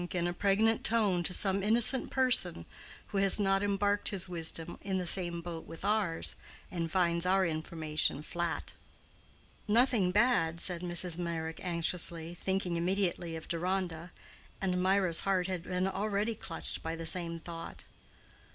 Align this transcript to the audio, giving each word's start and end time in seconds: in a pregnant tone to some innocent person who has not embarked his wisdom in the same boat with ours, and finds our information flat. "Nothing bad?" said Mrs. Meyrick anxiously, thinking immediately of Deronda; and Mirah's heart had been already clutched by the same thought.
in 0.15 0.25
a 0.25 0.33
pregnant 0.33 0.83
tone 0.83 1.21
to 1.21 1.31
some 1.31 1.61
innocent 1.61 2.09
person 2.09 2.65
who 3.09 3.19
has 3.19 3.39
not 3.39 3.61
embarked 3.61 4.09
his 4.09 4.27
wisdom 4.27 4.79
in 4.81 4.97
the 4.97 5.05
same 5.05 5.41
boat 5.41 5.67
with 5.67 5.85
ours, 5.85 6.35
and 6.71 6.91
finds 6.91 7.23
our 7.23 7.45
information 7.45 8.23
flat. 8.23 8.73
"Nothing 9.67 10.09
bad?" 10.11 10.59
said 10.59 10.81
Mrs. 10.81 11.19
Meyrick 11.19 11.59
anxiously, 11.63 12.33
thinking 12.43 12.77
immediately 12.77 13.35
of 13.35 13.47
Deronda; 13.47 14.11
and 14.59 14.81
Mirah's 14.81 15.19
heart 15.19 15.45
had 15.45 15.61
been 15.61 15.85
already 15.85 16.33
clutched 16.33 16.81
by 16.81 16.95
the 16.95 17.05
same 17.05 17.39
thought. 17.39 17.85